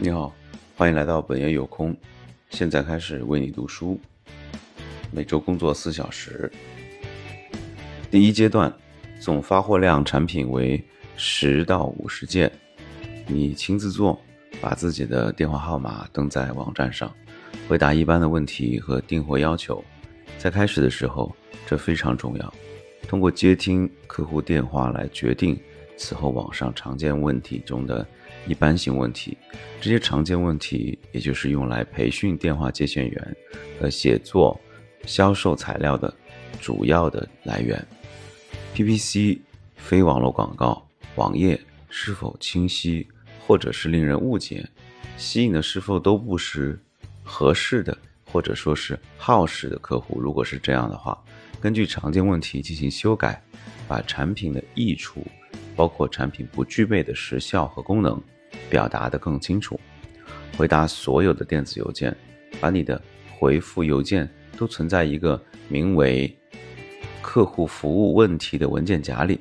[0.00, 0.32] 你好，
[0.76, 1.94] 欢迎来到本爷有空。
[2.50, 3.98] 现在开始为你读书，
[5.10, 6.48] 每周工作四小时。
[8.08, 8.72] 第一阶段，
[9.18, 10.80] 总发货量产品为
[11.16, 12.48] 十到五十件，
[13.26, 14.16] 你亲自做，
[14.60, 17.12] 把自己的电话号码登在网站上，
[17.68, 19.84] 回答一般的问题和订货要求。
[20.38, 21.34] 在开始的时候，
[21.66, 22.54] 这非常重要。
[23.08, 25.58] 通过接听客户电话来决定
[25.98, 28.06] 此后网上常见问题中的
[28.46, 29.36] 一般性问题。
[29.80, 33.36] 这些常见问题，也就是用来培训电话接线员
[33.78, 34.58] 和写作
[35.04, 36.14] 销售材料的
[36.60, 37.84] 主要的来源。
[38.74, 39.40] PPC、
[39.76, 43.06] 非网络广告、网页是否清晰，
[43.44, 44.64] 或者是令人误解，
[45.16, 46.80] 吸引的是否都不是
[47.24, 50.20] 合适的，或者说是耗时的客户？
[50.20, 51.18] 如果是这样的话，
[51.60, 53.42] 根据常见问题进行修改，
[53.88, 55.26] 把产品的益处，
[55.78, 58.20] 包括产品不具备的时效和功能，
[58.68, 59.78] 表达得更清楚。
[60.56, 62.12] 回答所有的电子邮件，
[62.60, 63.00] 把你的
[63.38, 66.36] 回复邮件都存在一个名为
[67.22, 69.38] “客户服务问题”的文件夹里，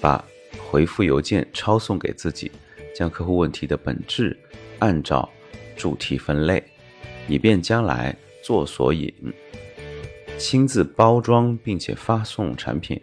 [0.00, 0.24] 把
[0.68, 2.50] 回复邮件抄送给自己，
[2.92, 4.36] 将客户问题的本质
[4.80, 5.30] 按照
[5.76, 6.60] 主题分类，
[7.28, 9.14] 以便将来做索引。
[10.38, 13.00] 亲自包装并且发送产品，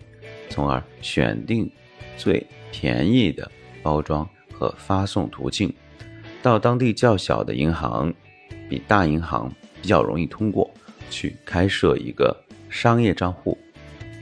[0.49, 1.71] 从而选定
[2.17, 3.49] 最便宜的
[3.81, 5.73] 包装和发送途径。
[6.41, 8.13] 到当地较小的银行，
[8.69, 10.69] 比大银行比较容易通过
[11.09, 12.35] 去开设一个
[12.69, 13.57] 商业账户，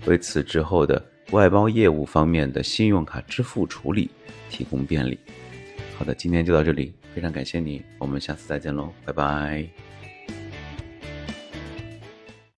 [0.06, 4.10] 为此之后的外包业务方面的信用卡支付处理
[4.50, 5.20] 提供便利。
[5.98, 9.83] 好的，今天就到这里，非常感谢你，我们下次再见喽，拜拜。